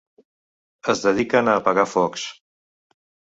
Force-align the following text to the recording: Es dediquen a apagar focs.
Es 0.93 1.03
dediquen 1.03 1.51
a 1.51 1.55
apagar 1.59 1.85
focs. 1.93 2.25